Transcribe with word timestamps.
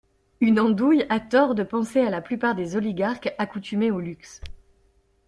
Une 0.39 0.59
andouille 0.59 1.05
a 1.09 1.19
tort 1.19 1.53
de 1.53 1.61
penser 1.61 1.99
à 2.01 2.09
la 2.09 2.21
plupart 2.21 2.55
des 2.55 2.75
oligarques 2.75 3.35
accoutumés 3.37 3.91
au 3.91 3.99
luxe. 3.99 4.41